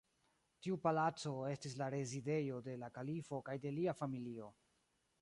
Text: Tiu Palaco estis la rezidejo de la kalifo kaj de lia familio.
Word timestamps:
Tiu 0.65 0.77
Palaco 0.85 1.33
estis 1.51 1.77
la 1.83 1.91
rezidejo 1.97 2.59
de 2.71 2.77
la 2.85 2.93
kalifo 2.99 3.45
kaj 3.51 3.59
de 3.67 3.77
lia 3.81 3.99
familio. 4.03 4.53